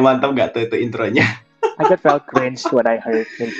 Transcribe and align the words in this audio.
Iya, 0.00 0.08
mantap 0.08 0.32
gak 0.32 0.56
tuh 0.56 0.64
itu 0.64 0.80
intronya? 0.80 1.28
I 1.60 1.84
got 1.84 2.00
felt 2.00 2.24
cringe 2.24 2.64
when 2.72 2.88
I 2.88 2.96
heard 2.96 3.28
it. 3.28 3.52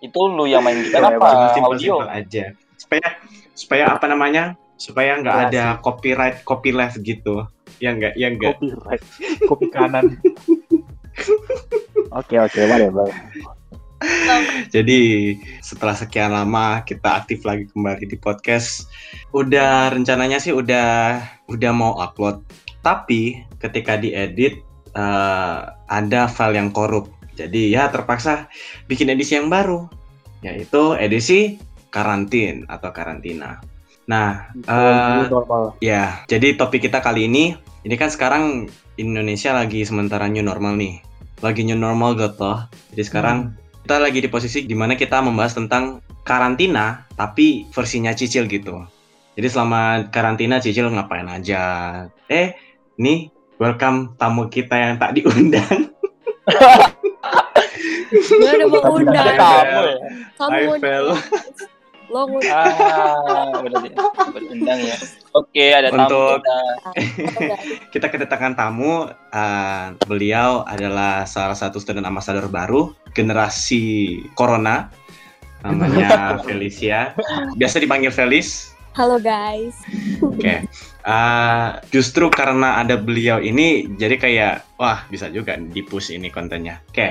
itu 0.00 0.16
lu 0.16 0.48
yang 0.48 0.64
main 0.64 0.80
gitar 0.80 1.04
apa? 1.04 1.52
Simpel, 1.52 1.76
Audio 1.76 2.00
simpel 2.00 2.08
aja. 2.08 2.44
Supaya 2.80 3.06
supaya 3.52 3.84
apa 3.92 4.08
namanya? 4.08 4.56
Supaya 4.80 5.20
nggak 5.20 5.52
ada 5.52 5.64
copyright 5.84 6.48
copyleft 6.48 6.96
gitu. 7.04 7.44
Ya 7.76 7.92
enggak, 7.92 8.16
ya 8.16 8.32
enggak. 8.32 8.56
Copyright, 8.56 9.04
kopi 9.44 9.66
kanan. 9.68 10.16
Oke 12.16 12.40
oke, 12.40 12.60
whatever. 12.64 13.06
Jadi 14.72 15.36
setelah 15.60 15.92
sekian 15.92 16.32
lama 16.32 16.80
kita 16.88 17.20
aktif 17.20 17.44
lagi 17.44 17.68
kembali 17.68 18.08
di 18.08 18.16
podcast. 18.16 18.88
Udah 19.36 19.92
rencananya 19.92 20.40
sih 20.40 20.56
udah 20.56 21.20
udah 21.52 21.72
mau 21.76 22.00
upload. 22.00 22.40
Tapi 22.80 23.44
ketika 23.60 24.00
diedit 24.00 24.64
uh, 24.96 25.76
ada 25.86 26.26
file 26.30 26.56
yang 26.56 26.70
korup. 26.72 27.12
Jadi 27.36 27.72
ya 27.72 27.88
terpaksa 27.88 28.50
bikin 28.84 29.08
edisi 29.12 29.36
yang 29.36 29.48
baru, 29.48 29.88
yaitu 30.44 30.96
edisi 31.00 31.56
karantin 31.88 32.68
atau 32.68 32.92
karantina. 32.92 33.60
Nah, 34.04 34.50
uh, 34.68 35.72
ya 35.80 36.20
jadi 36.28 36.58
topik 36.58 36.84
kita 36.84 37.00
kali 37.00 37.30
ini, 37.30 37.56
ini 37.86 37.94
kan 37.96 38.12
sekarang 38.12 38.68
Indonesia 39.00 39.56
lagi 39.56 39.86
sementara 39.86 40.28
new 40.28 40.44
normal 40.44 40.76
nih, 40.76 41.00
lagi 41.40 41.64
new 41.64 41.78
normal 41.78 42.18
gitu. 42.18 42.60
Jadi 42.92 43.02
sekarang 43.06 43.38
hmm 43.54 43.60
kita 43.90 43.96
lagi 43.96 44.22
di 44.22 44.30
posisi 44.30 44.62
di 44.68 44.76
mana 44.78 44.94
kita 44.94 45.18
membahas 45.18 45.56
tentang 45.56 45.98
karantina 46.22 47.10
tapi 47.18 47.66
versinya 47.72 48.14
Cicil 48.14 48.46
gitu. 48.46 48.86
Jadi 49.34 49.48
selama 49.50 50.06
karantina 50.12 50.60
Cicil 50.60 50.94
ngapain 50.94 51.26
aja? 51.26 51.62
Eh, 52.30 52.54
nih 53.00 53.32
welcome 53.56 54.12
tamu 54.20 54.52
kita 54.52 54.76
yang 54.76 55.00
tak 55.00 55.16
diundang. 55.16 55.88
Gak 58.12 58.52
ada 58.60 58.64
mau 58.68 58.92
undang. 58.92 59.36
Tamu 60.36 60.60
ya. 60.60 60.76
Undang. 60.76 61.16
Lo 62.10 62.26
ngundang. 62.26 62.52
Ah, 62.52 63.62
udah 63.62 63.80
berundang 64.34 64.78
ya. 64.82 64.96
Oke, 65.32 65.72
ada 65.72 65.88
tamu. 65.94 66.10
Untuk 66.10 66.42
kita. 66.42 66.58
kita 67.96 68.06
kedatangan 68.12 68.52
tamu, 68.58 69.08
uh, 69.08 69.84
beliau 70.04 70.66
adalah 70.68 71.24
salah 71.24 71.54
satu 71.54 71.78
student 71.80 72.04
ambassador 72.04 72.50
baru 72.50 72.92
generasi 73.14 74.18
Corona, 74.34 74.90
namanya 75.62 76.10
Felicia. 76.46 77.16
Biasa 77.56 77.80
dipanggil 77.80 78.12
Felis. 78.12 78.74
Halo 78.94 79.22
guys. 79.22 79.78
Oke, 80.18 80.42
okay. 80.42 80.58
uh, 81.06 81.78
justru 81.94 82.26
karena 82.28 82.82
ada 82.82 82.98
beliau 82.98 83.38
ini, 83.38 83.86
jadi 83.94 84.16
kayak 84.18 84.54
wah 84.76 85.06
bisa 85.06 85.30
juga 85.30 85.54
di 85.56 85.80
push 85.86 86.10
ini 86.10 86.28
kontennya. 86.28 86.82
Oke, 86.90 86.94
okay. 86.94 87.10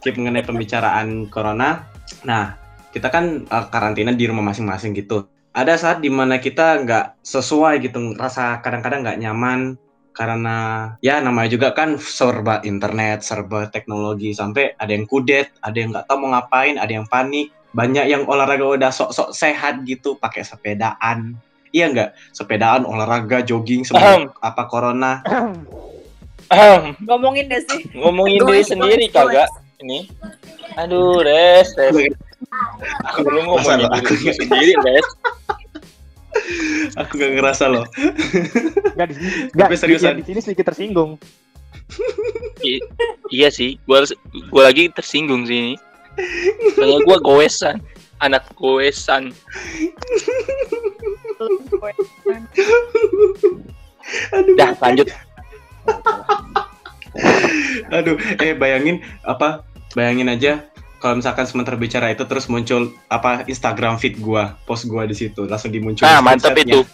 keep 0.00 0.14
mengenai 0.14 0.46
pembicaraan 0.46 1.26
Corona. 1.26 1.90
Nah, 2.22 2.54
kita 2.94 3.10
kan 3.10 3.46
uh, 3.50 3.66
karantina 3.68 4.14
di 4.14 4.26
rumah 4.30 4.54
masing-masing 4.54 4.94
gitu 4.94 5.26
ada 5.50 5.74
saat 5.74 5.98
di 5.98 6.10
mana 6.10 6.38
kita 6.38 6.82
nggak 6.86 7.26
sesuai 7.26 7.82
gitu 7.82 8.14
rasa 8.14 8.62
kadang-kadang 8.62 9.02
nggak 9.02 9.18
nyaman 9.18 9.74
karena 10.14 10.56
ya 11.02 11.22
namanya 11.22 11.50
juga 11.50 11.74
kan 11.74 11.98
serba 11.98 12.62
internet 12.66 13.22
serba 13.22 13.70
teknologi 13.70 14.34
sampai 14.34 14.74
ada 14.78 14.90
yang 14.90 15.06
kudet 15.06 15.54
ada 15.62 15.76
yang 15.78 15.90
nggak 15.94 16.06
tahu 16.06 16.18
mau 16.22 16.38
ngapain 16.38 16.78
ada 16.78 16.90
yang 16.90 17.06
panik 17.06 17.50
banyak 17.70 18.06
yang 18.10 18.22
olahraga 18.26 18.66
udah 18.66 18.90
sok-sok 18.90 19.30
sehat 19.34 19.82
gitu 19.86 20.18
pakai 20.18 20.42
sepedaan. 20.42 21.38
Iya 21.70 21.86
nggak? 21.90 22.10
Sepedaan 22.34 22.82
olahraga 22.82 23.46
jogging 23.46 23.86
sebelum 23.86 24.34
apa 24.42 24.62
corona. 24.66 25.22
Ngomongin 27.06 27.46
deh 27.46 27.62
sih. 27.62 27.86
Ngomongin 27.94 28.42
diri 28.42 28.62
sendiri 28.66 29.06
kagak? 29.06 29.46
ini? 29.84 30.08
Aduh 30.76 31.24
res 31.24 31.72
res 31.76 31.96
aku 33.04 33.18
belum 33.26 33.44
ngomongin 33.48 33.88
diri 34.06 34.32
sendiri 34.36 34.72
res 34.84 35.08
aku 36.94 37.18
gak 37.18 37.32
ngerasa 37.36 37.64
loh. 37.68 37.84
Gak 38.94 39.06
di 39.10 39.14
sini. 39.18 39.30
Gak, 39.54 39.68
seriusan. 39.76 40.22
Di 40.22 40.26
sini 40.26 40.40
sedikit 40.42 40.72
tersinggung. 40.72 41.18
I 42.62 42.78
iya 43.34 43.50
sih, 43.50 43.82
gua 43.82 44.06
gua 44.52 44.70
lagi 44.70 44.86
tersinggung 44.94 45.42
sih 45.42 45.58
ini. 45.58 45.74
Soalnya 46.76 46.98
gua 47.06 47.18
goesan, 47.20 47.76
anak 48.20 48.44
goesan. 48.56 49.32
Aduh. 54.34 54.54
Dah 54.58 54.72
lanjut. 54.80 55.08
Aduh, 57.90 58.16
eh 58.38 58.54
bayangin 58.54 59.02
apa? 59.26 59.64
Bayangin 59.96 60.30
aja 60.30 60.70
kalau 61.00 61.16
misalkan 61.16 61.48
sementara 61.48 61.80
bicara 61.80 62.12
itu 62.12 62.28
terus 62.28 62.44
muncul 62.46 62.92
apa 63.08 63.48
Instagram 63.48 63.96
feed 63.96 64.20
gua, 64.20 64.60
post 64.68 64.84
gua 64.84 65.08
di 65.08 65.16
situ 65.16 65.48
langsung 65.48 65.72
dimuncul. 65.72 66.04
Ah, 66.04 66.20
mantap 66.20 66.52
itu. 66.60 66.84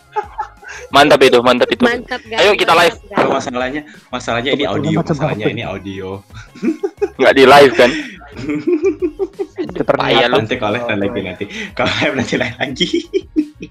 mantap 0.94 1.18
itu, 1.26 1.38
mantap 1.42 1.68
itu. 1.74 1.82
Mantap 1.82 2.22
guys. 2.22 2.38
Ayo 2.38 2.54
kita 2.54 2.72
live. 2.78 2.96
Kalau 3.10 3.30
masalahnya, 3.34 3.82
masalahnya 4.08 4.50
ini 4.54 4.64
audio, 4.64 5.02
masalahnya 5.02 5.46
ini 5.50 5.62
audio. 5.66 6.22
Enggak 7.18 7.34
di 7.34 7.44
live 7.44 7.74
kan? 7.74 7.90
Payah 9.86 10.28
nanti 10.28 10.54
kalau 10.60 10.76
live 10.76 11.00
lagi 11.00 11.20
nanti. 11.24 11.44
Kalau 11.72 11.92
live 12.02 12.14
nanti 12.16 12.34
live 12.36 12.56
lagi. 12.60 12.88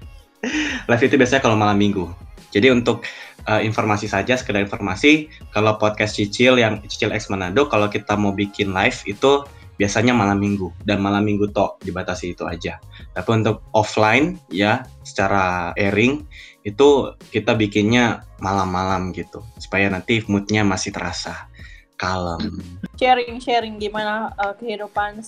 live 0.90 1.02
itu 1.02 1.14
biasanya 1.14 1.42
kalau 1.42 1.56
malam 1.58 1.78
minggu. 1.78 2.06
Jadi 2.50 2.72
untuk 2.72 3.04
uh, 3.46 3.60
informasi 3.62 4.08
saja, 4.08 4.38
sekedar 4.38 4.62
informasi, 4.62 5.28
kalau 5.52 5.76
podcast 5.76 6.16
Cicil 6.16 6.58
yang 6.58 6.80
Cicil 6.86 7.12
X 7.12 7.28
Manado, 7.28 7.66
kalau 7.68 7.90
kita 7.90 8.14
mau 8.16 8.32
bikin 8.32 8.72
live 8.72 8.96
itu 9.06 9.44
biasanya 9.76 10.16
malam 10.16 10.40
minggu 10.40 10.72
dan 10.88 11.04
malam 11.04 11.22
minggu 11.22 11.52
tok 11.52 11.76
dibatasi 11.84 12.32
itu 12.32 12.48
aja. 12.48 12.80
Tapi 13.12 13.28
untuk 13.44 13.60
offline 13.76 14.40
ya 14.48 14.88
secara 15.04 15.76
airing 15.76 16.24
itu 16.64 17.14
kita 17.30 17.54
bikinnya 17.54 18.24
malam-malam 18.42 19.14
gitu 19.14 19.44
supaya 19.60 19.86
nanti 19.86 20.24
moodnya 20.26 20.66
masih 20.66 20.90
terasa 20.90 21.46
kalem. 21.96 22.60
Sharing-sharing 22.96 23.80
gimana 23.80 24.32
uh, 24.36 24.52
kehidupan 24.56 25.20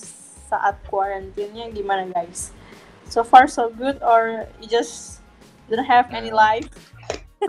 saat 0.49 0.81
kuarantinnya 0.89 1.69
gimana 1.73 2.09
guys? 2.09 2.53
So 3.09 3.25
far 3.25 3.49
so 3.49 3.73
good 3.73 4.01
or 4.05 4.45
you 4.61 4.69
just 4.69 5.21
don't 5.69 5.85
have 5.85 6.09
any 6.13 6.29
life? 6.33 6.69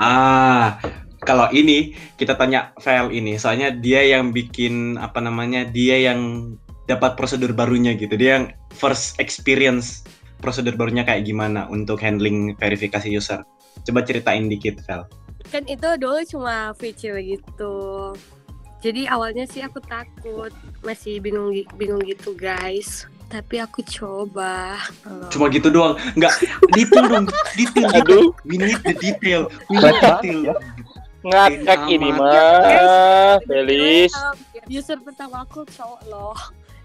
ah, 0.00 0.81
kalau 1.25 1.53
ini 1.53 1.92
kita 2.16 2.36
tanya 2.36 2.72
file 2.81 3.12
ini, 3.12 3.36
soalnya 3.36 3.72
dia 3.72 4.00
yang 4.04 4.32
bikin 4.32 4.97
apa 4.97 5.20
namanya, 5.20 5.69
dia 5.69 6.00
yang 6.00 6.52
dapat 6.88 7.14
prosedur 7.14 7.52
barunya 7.52 7.94
gitu. 7.94 8.16
Dia 8.16 8.41
yang 8.41 8.47
first 8.72 9.20
experience 9.20 10.02
prosedur 10.41 10.75
barunya 10.75 11.04
kayak 11.04 11.28
gimana 11.28 11.69
untuk 11.69 12.00
handling 12.00 12.56
verifikasi 12.56 13.06
user. 13.12 13.44
Coba 13.84 14.00
ceritain 14.02 14.48
dikit, 14.48 14.81
Vel. 14.88 15.04
Kan 15.52 15.69
itu 15.69 15.88
dulu 16.00 16.20
cuma 16.25 16.72
kecil 16.76 17.20
gitu. 17.20 17.75
Jadi 18.81 19.05
awalnya 19.05 19.45
sih 19.45 19.61
aku 19.61 19.77
takut, 19.85 20.49
masih 20.81 21.21
bingung 21.21 21.53
bingung 21.77 22.01
gitu 22.01 22.33
guys. 22.33 23.05
Tapi 23.29 23.61
aku 23.61 23.85
coba. 23.85 24.81
Cuma 25.31 25.47
gitu 25.53 25.71
doang. 25.71 25.95
Enggak, 26.19 26.35
detail 26.75 27.07
dong, 27.07 27.27
detail. 27.55 27.89
Aduh, 27.95 28.35
we 28.43 28.59
need 28.59 28.81
the 28.83 28.97
detail. 28.97 29.47
We 29.71 29.79
need 29.79 30.01
detail. 30.01 30.57
Ngakak 31.21 31.81
ini 31.93 32.11
mah, 32.17 33.38
Felis. 33.44 34.11
User 34.67 34.99
pertama 34.99 35.44
aku 35.44 35.69
cowok 35.69 36.03
loh. 36.09 36.38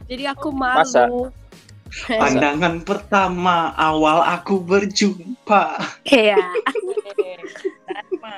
Jadi 0.06 0.30
aku 0.30 0.51
malu. 0.51 0.83
Masa? 0.83 1.07
Pandangan 2.12 2.83
pertama 2.83 3.71
awal 3.80 4.19
aku 4.21 4.59
berjumpa. 4.59 5.80
Iya. 6.03 6.36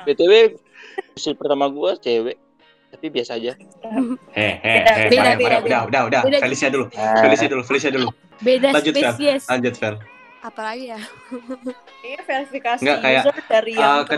BTW 0.06 0.54
usil 1.18 1.34
pertama 1.34 1.66
gua 1.66 1.98
cewek 1.98 2.38
tapi 2.98 3.14
biasa 3.14 3.38
aja. 3.38 3.54
Hehehe. 4.36 5.06
Udah, 5.62 5.86
udah, 5.86 6.02
udah. 6.10 6.20
Felicia 6.42 6.66
dulu. 6.66 6.90
Felicia 7.22 7.46
dulu, 7.46 7.62
Felicia 7.62 7.90
dulu. 7.94 8.10
Beda 8.42 8.74
Lanjut, 8.74 8.90
spesies. 8.90 9.46
Fel. 9.46 9.54
Lanjut, 9.54 9.74
Fel. 9.78 9.94
Apalagi 10.42 10.90
ya? 10.90 11.00
Iya 12.08 12.20
verifikasi 12.22 12.82
Nggak, 12.86 12.98
kayak, 13.02 13.22
user 13.26 13.36
dari 13.50 13.72
yang 13.74 14.06
uh, 14.06 14.06
ke... 14.06 14.16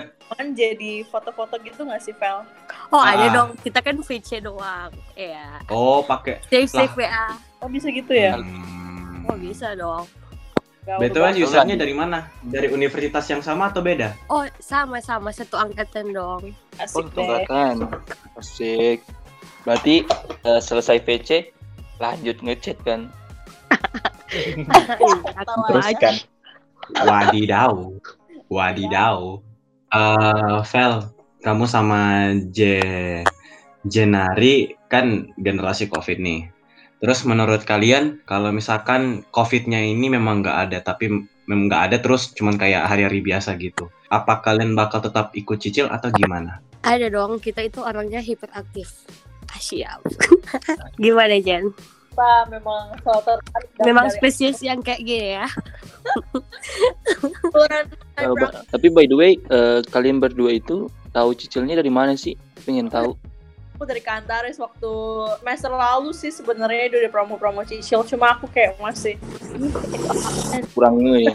jadi 0.52 0.92
foto-foto 1.08 1.56
gitu 1.64 1.80
nggak 1.80 2.00
sih, 2.04 2.12
Fel? 2.12 2.44
Oh, 2.92 3.00
ada 3.00 3.24
Ah. 3.28 3.32
dong. 3.32 3.50
Kita 3.60 3.80
kan 3.80 3.96
VC 4.00 4.44
doang. 4.44 4.92
Iya. 5.16 5.64
Oh, 5.72 6.04
pakai. 6.04 6.44
Save 6.48 6.68
save. 6.68 6.92
WA. 6.96 7.36
Oh 7.60 7.68
bisa 7.68 7.88
gitu 7.88 8.12
ya? 8.12 8.36
Hmm. 8.36 9.28
Oh, 9.28 9.36
bisa 9.36 9.72
dong. 9.76 10.04
Banget. 10.98 11.44
usernya 11.46 11.76
dari 11.78 11.94
mana? 11.94 12.26
Dari 12.42 12.72
universitas 12.72 13.28
yang 13.30 13.44
sama 13.44 13.70
atau 13.70 13.84
beda? 13.84 14.16
Oh, 14.26 14.42
sama-sama 14.58 15.30
satu 15.30 15.60
angkatan 15.60 16.10
dong. 16.10 16.50
Oh, 16.50 16.82
Asik 16.82 17.06
deh. 17.10 17.14
tunggakan. 17.14 17.74
Asik. 18.34 19.04
Berarti 19.62 20.08
eh, 20.46 20.60
selesai 20.60 20.98
VC 21.04 21.52
lanjut 22.00 22.40
ngechat 22.40 22.80
kan? 22.82 23.12
Teruskan. 25.68 26.14
Wadidaw. 26.96 27.74
Wadidaw. 28.50 29.18
Eh, 29.90 30.58
Vel, 30.64 30.92
kamu 31.44 31.64
sama 31.68 32.32
J 32.50 32.58
Jenari 33.84 34.76
kan 34.92 35.32
generasi 35.40 35.88
COVID 35.88 36.18
nih. 36.20 36.59
Terus 37.00 37.24
menurut 37.24 37.64
kalian 37.64 38.20
kalau 38.28 38.52
misalkan 38.52 39.24
COVID-nya 39.32 39.80
ini 39.80 40.12
memang 40.12 40.44
nggak 40.44 40.56
ada 40.68 40.78
tapi 40.84 41.08
memang 41.48 41.72
nggak 41.72 41.82
ada 41.90 41.96
terus 42.04 42.36
cuman 42.36 42.60
kayak 42.60 42.84
hari-hari 42.84 43.24
biasa 43.24 43.56
gitu. 43.56 43.88
Apa 44.12 44.44
kalian 44.44 44.76
bakal 44.76 45.00
tetap 45.00 45.32
ikut 45.32 45.56
cicil 45.56 45.88
atau 45.88 46.12
gimana? 46.12 46.60
Ada 46.84 47.08
dong, 47.08 47.40
kita 47.40 47.64
itu 47.64 47.80
orangnya 47.80 48.20
hiperaktif. 48.20 49.08
Ah, 49.50 49.60
siap. 49.60 50.00
Gimana 51.02 51.36
Jen? 51.42 51.74
Pak 52.14 52.50
memang 52.50 52.94
Memang 53.82 54.06
dari 54.10 54.16
spesies 54.16 54.58
yang 54.62 54.80
kayak 54.80 55.02
gini 55.02 55.40
ya. 55.40 55.46
ba- 58.40 58.64
tapi 58.68 58.86
by 58.92 59.04
the 59.08 59.16
way, 59.16 59.32
eh, 59.36 59.80
kalian 59.88 60.20
berdua 60.20 60.56
itu 60.56 60.88
tahu 61.10 61.34
cicilnya 61.34 61.78
dari 61.78 61.90
mana 61.90 62.14
sih? 62.14 62.34
Pengen 62.62 62.88
tahu. 62.88 63.16
Aku 63.80 63.88
dari 63.88 64.04
Kantaris 64.04 64.60
waktu 64.60 64.92
semester 65.40 65.72
lalu 65.72 66.12
sih 66.12 66.28
sebenarnya 66.28 66.92
udah 66.92 67.08
promo-promo 67.08 67.64
cicil. 67.64 68.04
Cuma 68.04 68.36
aku 68.36 68.44
kayak 68.52 68.76
masih 68.76 69.16
Kurang 70.76 71.00
nge 71.00 71.24
ya. 71.24 71.32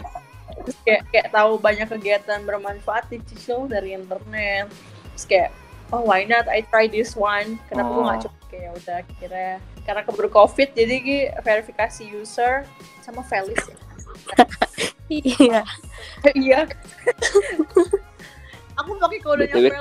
terus 0.62 0.78
kayak 0.86 1.02
kayak 1.10 1.28
tahu 1.34 1.58
banyak 1.58 1.90
kegiatan 1.90 2.46
bermanfaat 2.46 3.10
di 3.10 3.18
cicil 3.26 3.66
dari 3.66 3.98
internet. 3.98 4.70
Terus 5.10 5.26
kayak 5.26 5.50
oh 5.90 6.06
why 6.06 6.22
not? 6.22 6.46
I 6.46 6.62
try 6.62 6.86
this 6.86 7.18
one. 7.18 7.58
Kenapa 7.66 7.90
gue 7.90 8.02
nggak 8.06 8.14
Oh. 8.14 8.22
coba? 8.30 8.38
Kayak 8.46 8.70
udah 8.78 8.98
kira 9.18 9.46
karena 9.82 10.00
keburu 10.06 10.30
covid 10.30 10.70
jadi 10.70 10.94
Ki, 11.02 11.18
verifikasi 11.42 12.06
user 12.14 12.62
sama 13.02 13.26
Felis 13.26 13.58
Iya. 15.10 15.66
iya. 16.30 16.62
Aku 18.78 18.94
pakai 19.02 19.18
kodenya. 19.18 19.50
Felis 19.50 19.74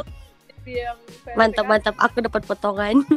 yang 0.67 0.97
Mantap 1.37 1.65
mantap, 1.67 1.95
aku 2.01 2.25
dapat 2.25 2.41
potongan. 2.45 3.01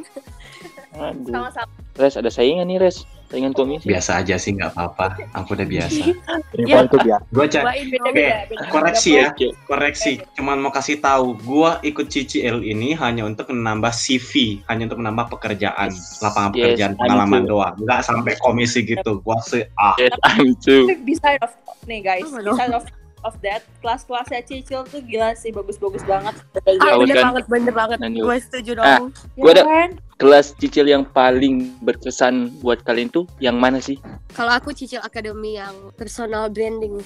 Aduh. 0.98 1.30
sama-sama 1.30 1.70
Res, 1.98 2.14
ada 2.14 2.30
saingan 2.30 2.70
nih, 2.70 2.78
Res. 2.78 3.02
Saingan 3.28 3.52
komisi. 3.52 3.84
Biasa 3.90 4.22
aja 4.24 4.38
sih 4.38 4.54
nggak 4.56 4.72
apa-apa. 4.72 5.18
Aku 5.36 5.52
udah 5.58 5.66
biasa. 5.66 6.14
Info 6.56 6.78
itu 6.80 6.98
biasa. 7.04 7.24
Gua 7.28 7.44
beda-beda 7.44 8.38
beda 8.48 8.64
koreksi 8.72 9.10
ya, 9.18 9.34
Oke. 9.34 9.52
koreksi. 9.68 10.22
Cuman 10.38 10.62
mau 10.62 10.72
kasih 10.72 11.02
tahu, 11.02 11.36
gua 11.44 11.76
ikut 11.84 12.08
CCL 12.08 12.64
ini 12.64 12.94
hanya 12.96 13.26
untuk 13.26 13.50
menambah 13.52 13.90
CV, 13.92 14.62
hanya 14.70 14.88
untuk 14.88 15.02
menambah 15.04 15.26
pekerjaan, 15.36 15.90
Yes. 15.92 16.22
lapangan 16.24 16.50
Yes, 16.54 16.56
pekerjaan, 16.56 16.92
I'm 16.94 17.00
pengalaman 17.04 17.42
too. 17.44 17.50
doang. 17.52 17.74
Nggak 17.82 18.00
sampai 18.06 18.32
komisi 18.40 18.78
gitu. 18.86 19.20
Gua 19.20 19.36
sih 19.44 19.66
ah. 19.76 19.98
Yes, 20.00 20.14
I'm 20.24 20.54
too. 20.56 20.88
Beside 21.04 21.42
of 21.44 21.52
nih 21.84 22.00
guys, 22.00 22.30
beside 22.30 22.72
of 22.72 22.86
of 23.24 23.34
that, 23.40 23.62
kelas-kelasnya 23.80 24.42
Cicil 24.44 24.84
tuh 24.86 25.00
gila 25.02 25.34
sih, 25.34 25.50
bagus-bagus 25.50 26.02
banget. 26.04 26.34
Ah, 26.80 26.98
bener 26.98 27.16
kan? 27.16 27.24
banget, 27.32 27.44
bener 27.46 27.74
banget. 27.74 27.98
Gue 28.02 28.38
setuju 28.38 28.70
Ah. 28.78 28.98
dong. 29.00 29.10
Gua 29.34 29.52
ada- 29.54 29.66
kan? 29.66 29.90
Kelas 30.18 30.50
cicil 30.58 30.90
yang 30.90 31.06
paling 31.06 31.78
berkesan 31.78 32.50
buat 32.58 32.82
kalian 32.82 33.06
tuh 33.06 33.22
yang 33.38 33.54
mana 33.54 33.78
sih? 33.78 33.94
Kalau 34.34 34.50
aku 34.50 34.74
cicil 34.74 34.98
akademi 34.98 35.54
yang 35.54 35.94
personal 35.94 36.50
branding 36.50 36.98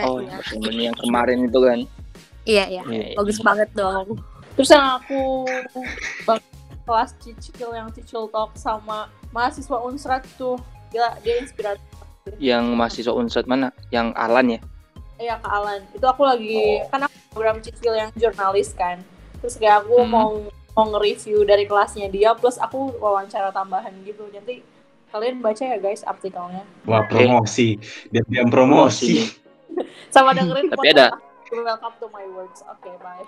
Oh, 0.00 0.16
kayaknya. 0.24 0.40
yang 0.64 0.78
yang 0.90 0.96
kemarin 0.96 1.44
itu 1.44 1.60
kan. 1.60 1.78
Iya, 2.48 2.64
iya. 2.72 2.82
Iya, 2.88 3.04
iya. 3.12 3.16
Bagus 3.20 3.36
banget 3.44 3.68
dong. 3.76 4.16
Terus 4.56 4.72
yang 4.72 4.96
aku 4.96 5.44
kelas 6.84 7.10
Cicil 7.20 7.70
yang 7.72 7.88
Cicil 7.92 8.28
Talk 8.32 8.56
sama 8.56 9.12
mahasiswa 9.32 9.80
Unsrat 9.84 10.24
tuh, 10.36 10.56
gila 10.88 11.16
dia 11.20 11.40
inspiratif. 11.40 11.84
Yang 12.40 12.64
mahasiswa 12.72 13.12
Unsur 13.12 13.44
mana? 13.44 13.72
Yang 13.92 14.16
Alan 14.16 14.46
ya? 14.56 14.60
Iya 15.24 15.40
Kak 15.40 15.48
Alan, 15.48 15.80
itu 15.88 16.04
aku 16.04 16.20
lagi 16.20 16.84
Oh. 16.84 16.92
kan 16.92 17.00
aku 17.08 17.16
program 17.32 17.56
Cicil 17.64 17.96
yang 17.96 18.12
jurnalis 18.12 18.76
kan. 18.76 19.00
Terus 19.40 19.56
kayak 19.56 19.88
aku 19.88 20.04
Hmm. 20.04 20.12
mau 20.12 20.28
mau 20.76 20.84
nge-review 20.92 21.48
dari 21.48 21.64
kelasnya 21.64 22.12
dia 22.12 22.36
plus 22.36 22.60
aku 22.60 22.92
wawancara 23.00 23.48
tambahan 23.48 23.94
gitu. 24.04 24.28
Nanti 24.28 24.60
kalian 25.08 25.40
baca 25.40 25.64
ya 25.64 25.80
guys 25.80 26.04
artikelnya. 26.04 26.68
Wah, 26.84 27.08
promosi. 27.08 27.80
Dia 28.12 28.20
diam 28.28 28.52
promosi. 28.52 29.32
Sama 30.14 30.36
dengerin 30.36 30.68
Tapi 30.68 30.92
ada. 30.92 31.16
Welcome 31.48 31.94
to 32.02 32.06
my 32.10 32.26
words. 32.28 32.60
Oke, 32.66 32.90
bye. 33.00 33.24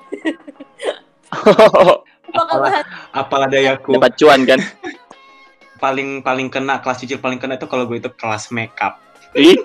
Bakal 2.36 2.56
Apalah. 2.58 2.82
Apalah 3.14 3.48
dayaku. 3.48 3.96
Dapat 3.96 4.12
cuan 4.20 4.40
kan? 4.44 4.60
Paling 5.82 6.20
paling 6.20 6.48
kena 6.50 6.80
kelas 6.80 7.04
cicil 7.04 7.20
paling 7.20 7.36
kena 7.38 7.56
itu 7.56 7.68
kalau 7.70 7.86
gue 7.86 8.00
itu 8.00 8.10
kelas 8.10 8.50
makeup. 8.50 8.98
Ih. 9.32 9.56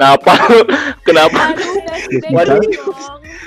Kenapa? 0.00 0.32
Kenapa? 1.04 1.40
Waduh. 2.32 2.56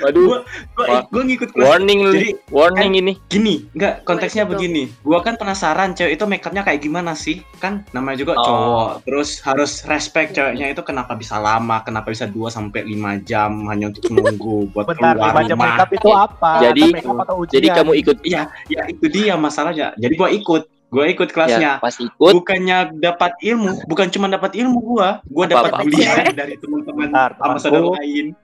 Waduh, 0.02 0.26
Gue 0.74 0.86
Wah. 0.86 1.02
gue 1.06 1.22
ngikut 1.24 1.48
kelas 1.50 1.64
warning 1.64 2.00
Jadi, 2.04 2.30
warning 2.50 2.92
ini. 2.94 3.12
gini 3.26 3.54
nggak 3.72 4.02
konteksnya 4.02 4.42
begini 4.42 4.90
gua 5.00 5.22
kan 5.22 5.38
penasaran 5.38 5.94
cewek 5.94 6.18
itu 6.18 6.24
makeupnya 6.26 6.62
kayak 6.62 6.82
gimana 6.82 7.14
sih 7.14 7.46
kan 7.56 7.86
namanya 7.90 8.18
juga 8.18 8.32
Oh. 8.34 8.42
cowok 8.42 8.90
terus 9.06 9.38
harus 9.40 9.86
respect 9.86 10.34
ceweknya 10.34 10.66
itu 10.68 10.82
kenapa 10.82 11.14
bisa 11.14 11.38
lama 11.38 11.78
kenapa 11.80 12.10
bisa 12.10 12.26
2 12.26 12.50
sampai 12.50 12.82
lima 12.82 13.22
jam 13.22 13.70
hanya 13.70 13.94
untuk 13.94 14.02
menunggu 14.10 14.66
buat 14.70 14.82
Bentar, 14.84 15.14
keluar 15.14 15.30
rumah 15.46 15.62
makeup 15.62 15.90
itu 15.94 16.08
apa? 16.10 16.50
Jadi- 16.60 16.92
Makeup 16.92 17.18
atau 17.22 17.34
ujian? 17.38 17.54
Jadi 17.54 17.66
kamu 17.70 17.92
ikut 17.96 18.16
iya 18.26 18.42
ya 18.66 18.82
itu 18.86 19.06
dia 19.06 19.34
masalahnya 19.36 19.94
jadi 19.94 20.14
gua 20.14 20.28
ikut 20.28 20.62
gua 20.94 21.04
ikut 21.10 21.28
ya, 21.28 21.34
kelasnya 21.34 21.70
pas 21.82 21.94
ikut 21.98 22.32
bukannya 22.38 22.78
dapat 23.02 23.32
ilmu 23.42 23.82
bukan 23.90 24.06
cuma 24.14 24.30
dapat 24.30 24.54
ilmu 24.54 24.78
gua 24.78 25.18
gua 25.26 25.44
Apa-apa. 25.50 25.82
dapat 25.82 25.90
bulian 25.90 26.24
dari 26.38 26.54
teman-teman 26.62 27.08
sama 27.10 27.56
saudara 27.58 27.98
lain 27.98 28.38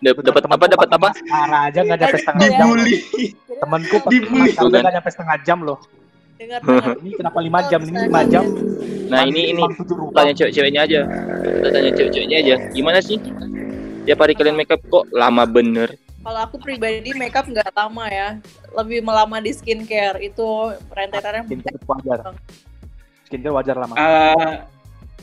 dapat 0.00 0.22
dapat 0.32 0.42
apa 0.48 0.64
dapat 0.64 0.88
apa? 0.96 1.08
Sekarang 1.12 1.62
aja 1.68 1.78
nggak 1.84 1.98
nyampe 2.00 2.18
setengah 2.24 2.48
jam. 2.48 2.56
dibully 2.56 2.96
Temanku 3.60 3.96
pas 4.00 4.10
Dibully. 4.10 4.50
nggak 4.56 4.94
nyampe 4.96 5.10
setengah 5.12 5.36
jam 5.44 5.58
loh. 5.60 5.78
Dengar, 6.40 6.58
dengar. 6.64 6.96
Ini 7.04 7.10
kenapa 7.20 7.38
lima 7.44 7.60
jam? 7.68 7.80
Ini 7.84 7.98
lima 8.08 8.22
jam. 8.24 8.44
Nah 9.12 9.20
ini 9.28 9.52
ini 9.52 9.62
tanya 10.16 10.32
cewek-ceweknya 10.32 10.80
aja. 10.88 11.00
Kita 11.60 11.68
tanya 11.68 11.90
cewek-ceweknya 11.92 12.36
aja. 12.40 12.54
Gimana 12.72 12.98
sih? 13.04 13.20
Tiap 14.08 14.18
hari 14.24 14.32
kalian 14.32 14.56
makeup 14.56 14.80
kok 14.88 15.04
lama 15.12 15.44
bener? 15.44 15.92
Kalau 16.20 16.40
aku 16.42 16.56
pribadi 16.60 17.16
makeup 17.16 17.48
nggak 17.48 17.72
lama 17.72 18.04
ya, 18.06 18.28
lebih 18.74 19.00
melama 19.00 19.40
di 19.40 19.50
skincare 19.50 20.20
itu 20.20 20.44
rentetannya 20.86 21.48
Skincare 21.48 21.78
wajar. 21.82 22.18
Skincare 23.24 23.54
wajar 23.54 23.76
lama. 23.76 23.94
Eh, 23.96 24.54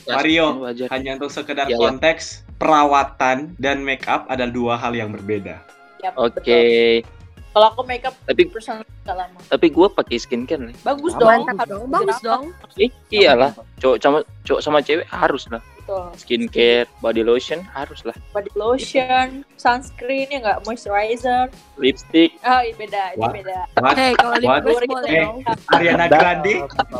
Ya, 0.04 0.16
Mario. 0.16 0.46
wajar. 0.64 0.88
hanya 0.90 1.20
untuk 1.20 1.28
sekedar 1.30 1.68
Ya, 1.68 1.76
ya. 1.76 1.84
konteks 1.84 2.24
perawatan 2.56 3.52
dan 3.58 3.84
make 3.84 4.08
up 4.08 4.24
adalah 4.26 4.50
dua 4.50 4.74
hal 4.74 4.96
yang 4.96 5.12
berbeda. 5.12 5.60
Ya, 6.00 6.16
Oke, 6.16 6.40
betul. 6.40 7.12
Kalau 7.52 7.68
aku 7.68 7.82
makeup 7.84 8.14
tapi 8.24 8.46
personal 8.48 8.86
nggak 9.04 9.18
lama. 9.18 9.38
tapi 9.44 9.68
gue 9.68 9.88
pakai 9.92 10.16
skincare 10.16 10.64
nih. 10.64 10.78
Bagus 10.80 11.12
dong. 11.14 11.28
Mantap 11.28 11.58
harus 11.60 11.70
dong, 11.70 11.86
bagus 11.90 12.18
dong. 12.22 12.44
Eh, 12.76 12.90
iyalah. 13.12 13.52
Cowok 13.78 13.98
sama 14.00 14.18
cowok 14.42 14.62
sama 14.62 14.80
cewek 14.80 15.06
harus 15.08 15.44
lah. 15.50 15.62
Betul. 15.88 16.12
Skincare, 16.20 16.84
body 17.00 17.24
lotion 17.24 17.64
harus 17.72 18.04
lah. 18.04 18.12
Body 18.36 18.52
lotion, 18.60 19.48
sunscreen 19.56 20.28
ya 20.28 20.44
nggak 20.44 20.68
moisturizer. 20.68 21.48
Lipstick. 21.80 22.36
Oh, 22.44 22.60
iya 22.60 22.76
beda, 22.76 23.04
itu 23.16 23.24
What? 23.24 23.32
beda. 23.32 23.60
What? 23.80 23.96
Hei, 23.96 24.12
kalau 24.20 24.36
boleh 24.36 25.08
Eh. 25.08 25.24
dong. 25.24 25.38
Ariana 25.72 26.06
Grande, 26.12 26.54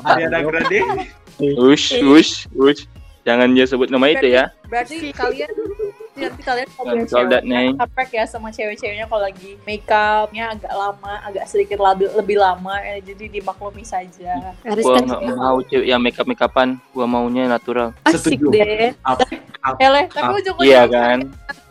Ariana. 0.08 0.40
Grande. 0.40 0.80
Wush, 1.60 2.00
wush, 2.00 2.48
wush. 2.56 2.88
Jangan 3.28 3.52
dia 3.52 3.68
sebut 3.68 3.92
nama 3.92 4.08
itu 4.08 4.32
ya. 4.32 4.56
Berarti 4.72 5.12
kalian 5.12 5.52
nanti 6.18 6.42
kalian 6.42 6.68
kalau 6.74 6.94
cewek, 7.06 7.42
name. 7.46 7.76
apek 7.78 8.10
ya 8.18 8.24
sama 8.26 8.50
cewek-ceweknya 8.50 9.06
kalau 9.06 9.24
lagi 9.24 9.56
makeupnya 9.64 10.44
agak 10.58 10.74
lama, 10.74 11.14
agak 11.22 11.46
sedikit 11.46 11.78
lebih, 11.78 12.10
lebih 12.18 12.38
lama, 12.42 12.76
ya, 12.82 12.98
jadi 13.00 13.26
dimaklumi 13.30 13.86
saja. 13.86 14.58
Harus 14.66 14.84
Gua 14.84 14.98
kan 14.98 15.04
nggak 15.06 15.22
mau 15.38 15.58
cewek 15.62 15.88
yang 15.88 16.02
makeup 16.02 16.26
makeupan. 16.26 16.82
Gua 16.92 17.06
maunya 17.06 17.46
natural. 17.46 17.94
Asik 18.04 18.40
Setuju. 18.42 18.50
deh. 18.52 18.92
Up, 19.06 19.22
up. 19.64 19.76
Hele, 19.78 20.10
tapi 20.10 20.32
Up. 20.34 20.40
ujung-ujungnya 20.42 20.74
Iya 20.74 20.84
kan? 20.90 21.20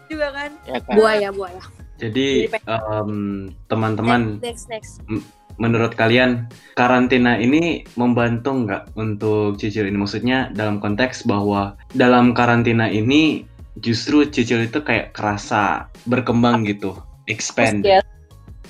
juga 0.06 0.28
kan. 0.30 0.50
Ya 0.70 0.78
kan. 0.78 0.94
buaya 0.94 1.28
buaya. 1.34 1.62
Jadi 1.96 2.46
em, 2.52 3.10
teman-teman, 3.66 4.36
Next 4.44 4.68
next. 4.68 5.00
menurut 5.56 5.96
kalian 5.96 6.44
karantina 6.76 7.40
ini 7.40 7.88
membantu 7.96 8.52
nggak 8.52 8.92
untuk 8.94 9.56
cicil 9.56 9.88
ini? 9.88 9.96
Maksudnya 9.96 10.52
dalam 10.52 10.76
konteks 10.76 11.24
bahwa 11.24 11.74
dalam 11.96 12.36
karantina 12.36 12.86
ini 12.86 13.48
justru 13.80 14.24
cicil 14.28 14.64
itu 14.64 14.80
kayak 14.80 15.12
kerasa 15.12 15.90
berkembang 16.08 16.64
gitu, 16.64 16.96
expand. 17.28 17.80
Aku 17.80 17.86
sih 17.86 17.92
ya. 17.92 18.02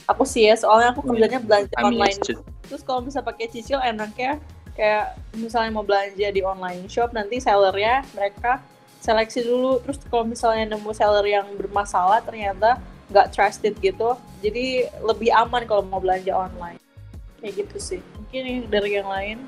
Aku 0.07 0.25
sih 0.25 0.43
ya, 0.47 0.55
soalnya 0.55 0.95
aku 0.95 1.03
kerjanya 1.03 1.43
belanja 1.43 1.75
Amin. 1.83 1.99
online. 1.99 2.19
Terus 2.67 2.83
kalau 2.87 3.03
bisa 3.03 3.23
pakai 3.23 3.51
cicil 3.51 3.83
enaknya 3.83 4.39
kayak 4.77 5.17
misalnya 5.35 5.73
mau 5.73 5.83
belanja 5.83 6.29
di 6.29 6.45
online 6.45 6.85
shop 6.87 7.17
nanti 7.17 7.41
sellernya 7.41 8.05
mereka 8.13 8.61
seleksi 9.01 9.41
dulu 9.49 9.81
terus 9.81 9.99
kalau 10.13 10.29
misalnya 10.29 10.77
nemu 10.77 10.93
seller 10.93 11.25
yang 11.25 11.49
bermasalah 11.57 12.21
ternyata 12.21 12.77
nggak 13.09 13.33
trusted 13.33 13.73
gitu 13.81 14.15
jadi 14.45 14.93
lebih 15.01 15.33
aman 15.33 15.65
kalau 15.65 15.81
mau 15.89 15.97
belanja 15.97 16.37
online 16.37 16.77
kayak 17.41 17.65
gitu 17.65 17.77
sih 17.81 18.01
mungkin 18.21 18.41
nih 18.45 18.59
dari 18.69 18.91
yang 19.01 19.09
lain 19.09 19.39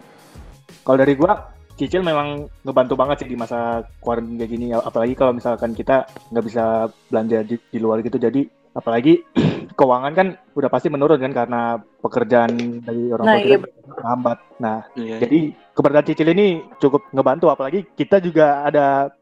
Kalau 0.86 1.04
dari 1.04 1.12
gua, 1.20 1.52
cicil 1.78 2.02
memang 2.02 2.28
ngebantu 2.60 2.94
banget 2.94 3.22
sih 3.22 3.28
di 3.28 3.36
masa 3.36 3.86
quarantine 3.98 4.36
kayak 4.36 4.50
gini. 4.50 4.66
Apalagi 4.70 5.14
kalau 5.14 5.32
misalkan 5.32 5.72
kita 5.72 6.02
nggak 6.28 6.44
bisa 6.44 6.64
belanja 7.06 7.38
di, 7.42 7.56
di 7.56 7.78
luar 7.78 8.02
gitu, 8.02 8.18
jadi 8.18 8.42
apalagi 8.74 9.22
keuangan 9.78 10.12
kan 10.12 10.28
udah 10.52 10.66
pasti 10.66 10.88
menurun 10.88 11.18
kan 11.18 11.32
karena 11.32 11.60
pekerjaan 11.98 12.52
dari 12.80 13.08
orang 13.08 13.24
Nah, 13.24 13.34
tua 13.34 13.42
iya, 13.44 13.56
kita 13.56 13.68
lambat. 13.96 14.38
Nah, 14.58 14.78
Iya. 14.92 15.16
jadi 15.22 15.38
keberadaan 15.72 16.06
cicil 16.06 16.28
ini 16.28 16.46
cukup 16.76 17.06
ngebantu 17.10 17.46
apalagi 17.48 17.86
kita 17.94 18.18
juga 18.18 18.62
ada 18.62 19.14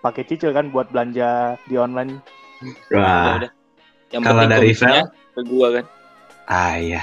pakai 0.00 0.26
cicil 0.26 0.50
kan 0.50 0.68
buat 0.68 0.90
belanja 0.90 1.54
di 1.64 1.74
online. 1.74 2.18
Ya 2.90 2.98
Wah. 2.98 3.36
Yang 4.10 4.22
kalau 4.22 4.42
dari 4.44 4.70
Vel? 4.72 5.04
ke 5.34 5.40
gua 5.44 5.68
kan. 5.74 5.84
ah 6.44 6.74
iya. 6.76 7.02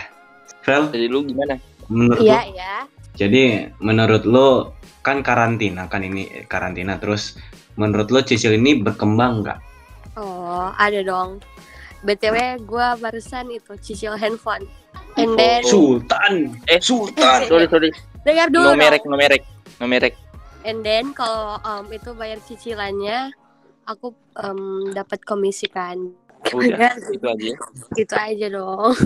Vel, 0.61 0.83
Jadi 0.89 1.05
lu 1.07 1.25
gimana? 1.25 1.57
menurut 1.87 2.21
Iya, 2.21 2.39
lu, 2.39 2.53
ya. 2.53 2.73
jadi 3.13 3.43
menurut 3.77 4.23
lo 4.23 4.71
kan 5.01 5.21
karantina 5.21 5.85
kan 5.85 6.01
ini 6.01 6.29
eh, 6.29 6.45
karantina 6.45 6.97
terus 6.97 7.37
menurut 7.75 8.09
lo 8.09 8.21
cicil 8.21 8.53
ini 8.53 8.77
berkembang 8.77 9.41
nggak? 9.41 9.59
Oh, 10.15 10.69
ada 10.75 11.01
dong. 11.01 11.39
BTW 12.01 12.61
gue 12.61 12.87
barusan 12.97 13.49
itu 13.49 13.73
cicil 13.77 14.17
handphone. 14.17 14.65
And 15.15 15.37
then 15.37 15.61
Sultan, 15.63 16.57
Eh, 16.67 16.81
Sultan. 16.81 17.45
Sorry, 17.47 17.67
sorry. 17.69 17.89
dengar 18.21 18.49
dulu. 18.49 18.73
No 18.73 18.75
merek, 18.75 19.01
dong. 19.01 19.11
no 19.13 19.17
merek. 19.17 19.43
No 19.77 19.85
merek. 19.85 20.13
And 20.61 20.81
then 20.81 21.13
kalau 21.13 21.57
um, 21.61 21.89
itu 21.89 22.11
bayar 22.13 22.37
cicilannya 22.41 23.33
aku 23.85 24.13
um, 24.37 24.91
dapat 24.91 25.21
komisi 25.23 25.65
kan. 25.65 25.97
Udah, 26.49 26.59
Enggak, 26.59 26.93
itu 27.15 27.25
aja. 27.25 27.51
gitu 27.95 28.15
aja 28.15 28.47
dong. 28.49 28.93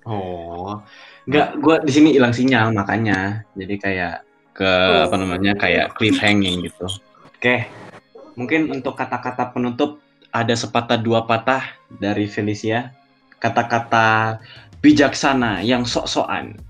Oh, 0.00 0.80
nggak, 1.28 1.60
gue 1.60 1.76
di 1.84 1.92
sini 1.92 2.08
hilang 2.16 2.32
sinyal 2.32 2.72
makanya, 2.72 3.44
jadi 3.52 3.74
kayak 3.76 4.14
ke 4.60 4.68
Oh. 4.68 5.08
apa 5.08 5.16
namanya 5.16 5.56
kayak 5.56 5.96
cliffhanging 5.96 6.68
gitu. 6.68 6.84
Oke, 7.32 7.64
mungkin 8.36 8.68
untuk 8.68 8.92
kata-kata 8.92 9.56
penutup 9.56 9.96
ada 10.28 10.52
sepatah 10.52 11.00
dua 11.00 11.24
patah 11.24 11.64
dari 11.88 12.28
Felicia, 12.28 12.92
kata-kata 13.40 14.36
bijaksana 14.84 15.64
yang 15.64 15.88
sok-sokan. 15.88 16.60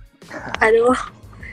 Aduh, 0.63 0.95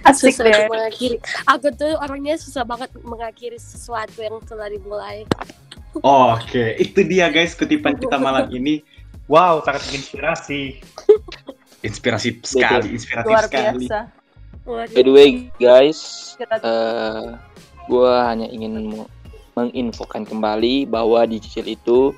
Asik 0.05 0.37
susah 0.37 0.45
deh. 0.45 0.69
mengakhiri. 0.69 1.17
Aku 1.49 1.73
tuh 1.73 1.97
orangnya 1.97 2.37
susah 2.37 2.61
banget 2.61 2.93
mengakhiri 3.01 3.57
sesuatu 3.57 4.21
yang 4.21 4.37
telah 4.45 4.69
dimulai. 4.69 5.25
Oke, 5.97 6.77
itu 6.77 7.01
dia 7.01 7.33
guys 7.33 7.57
kutipan 7.57 7.97
kita 7.97 8.21
malam 8.21 8.45
ini. 8.57 8.85
Wow, 9.25 9.65
sangat 9.65 9.83
menginspirasi. 9.89 10.79
Inspirasi 11.87 12.41
sekali, 12.41 12.93
inspiratif 12.93 13.27
Luar 13.27 13.45
sekali. 13.45 13.85
By 14.67 14.99
the 14.99 15.13
way, 15.15 15.47
guys, 15.55 16.35
Kita 16.35 16.59
eh 16.59 17.23
gua 17.87 18.27
hanya 18.27 18.51
ingin 18.51 18.91
menginfokan 19.55 20.27
kembali 20.27 20.83
bahwa 20.85 21.23
di 21.23 21.39
Cicil 21.39 21.71
itu 21.71 22.11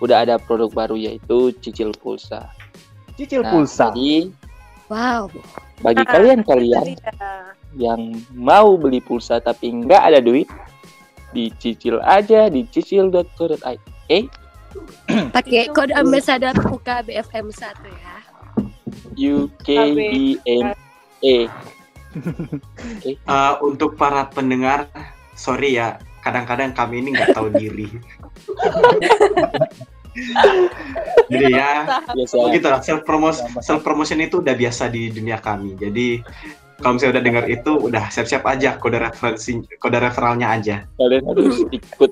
udah 0.00 0.24
ada 0.24 0.40
produk 0.40 0.72
baru 0.72 0.96
yaitu 0.96 1.52
Cicil 1.60 1.92
Pulsa. 2.00 2.48
Cicil 3.20 3.44
Nah, 3.44 3.52
pulsa. 3.52 3.92
Jadi 3.92 4.32
Wow. 4.88 5.28
bagi 5.84 6.04
kalian-kalian 6.14 6.96
Iya. 6.96 7.52
yang 7.76 8.16
mau 8.32 8.80
beli 8.80 9.04
pulsa 9.04 9.36
tapi 9.36 9.68
nggak 9.68 10.02
ada 10.14 10.18
duit, 10.24 10.48
dicicil 11.36 12.00
aja 12.00 12.48
di 12.48 12.64
cicil.co.id. 12.72 14.24
Pakai 15.32 15.68
kode 15.72 15.92
ambassador 15.92 16.56
UKBFM 16.56 17.52
1 17.52 17.84
ya. 17.84 18.16
U 19.16 19.48
E. 21.22 21.46
Eh, 23.04 23.54
untuk 23.60 23.92
para 24.00 24.24
pendengar, 24.32 24.88
sorry 25.36 25.76
ya, 25.76 26.00
kadang-kadang 26.24 26.72
kami 26.72 27.04
ini 27.04 27.12
nggak 27.12 27.36
tahu 27.36 27.52
diri. 27.52 27.92
Jadi 31.28 31.46
ya, 31.52 32.00
Biasa. 32.08 32.34
gitu 32.56 32.66
lah 32.72 32.80
self 32.80 33.04
promotion 33.04 33.44
self 33.60 33.84
promotion 33.84 34.16
itu 34.24 34.40
udah 34.40 34.56
biasa 34.56 34.88
di 34.88 35.12
dunia 35.12 35.36
kami 35.36 35.76
jadi 35.76 36.24
kalau 36.80 36.96
misalnya 36.96 37.20
udah 37.20 37.24
dengar 37.24 37.44
itu 37.52 37.70
udah 37.76 38.04
siap-siap 38.08 38.44
aja 38.48 38.80
kode 38.80 38.96
referensi 38.96 39.60
kode 39.76 39.98
referralnya 40.00 40.56
aja 40.56 40.76
Kalian 40.96 41.24
harus 41.28 41.60
ikut. 41.68 42.10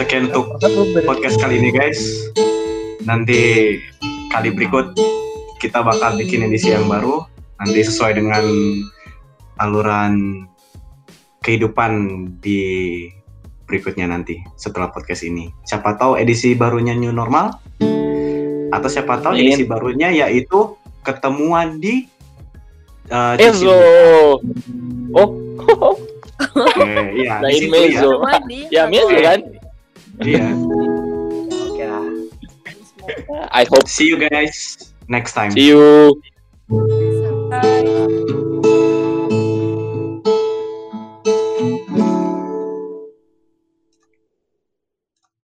sekian 0.00 0.32
untuk 0.32 0.56
podcast 1.04 1.36
kali 1.36 1.60
ini 1.60 1.68
guys 1.68 2.00
nanti 3.04 3.76
kali 4.32 4.48
berikut 4.48 4.96
kita 5.60 5.84
bakal 5.84 6.16
bikin 6.16 6.48
edisi 6.48 6.72
yang 6.72 6.88
baru 6.88 7.28
nanti 7.58 7.80
sesuai 7.82 8.12
dengan 8.18 8.44
aluran 9.58 10.46
kehidupan 11.42 11.92
di 12.38 12.62
berikutnya 13.68 14.08
nanti 14.08 14.40
setelah 14.56 14.88
podcast 14.88 15.26
ini 15.26 15.52
siapa 15.66 15.98
tahu 15.98 16.16
edisi 16.16 16.56
barunya 16.56 16.96
new 16.96 17.12
normal 17.12 17.52
atau 18.72 18.88
siapa 18.88 19.20
tahu 19.20 19.36
Amin. 19.36 19.52
edisi 19.52 19.64
barunya 19.68 20.08
yaitu 20.08 20.76
ketemuan 21.04 21.80
di 21.80 22.08
uh, 23.12 23.36
Enzo. 23.40 23.76
Oh, 25.16 25.28
Eh, 26.78 27.26
iya, 27.26 27.42
di 27.42 27.44
lain 27.44 27.60
situ 27.60 27.74
ya. 27.74 27.82
Mezo. 27.82 28.10
Mandi. 28.22 28.60
Ya, 28.70 28.82
Mezo 28.86 29.16
kan? 29.18 29.40
Iya. 30.22 30.46
Oke 31.66 31.84
lah. 31.84 32.06
I 33.50 33.66
hope 33.66 33.90
See 33.90 34.06
you 34.06 34.18
guys 34.22 34.78
next 35.10 35.34
time. 35.34 35.50
see 35.50 35.74
you. 35.74 36.14